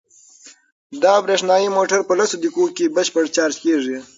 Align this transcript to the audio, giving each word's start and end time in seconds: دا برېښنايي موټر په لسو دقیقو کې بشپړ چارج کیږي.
دا 1.03 1.13
برېښنايي 1.25 1.69
موټر 1.77 1.99
په 2.05 2.13
لسو 2.19 2.35
دقیقو 2.41 2.65
کې 2.77 2.93
بشپړ 2.95 3.23
چارج 3.35 3.55
کیږي. 3.63 3.97